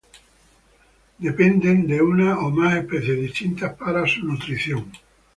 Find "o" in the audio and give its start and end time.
2.39-2.49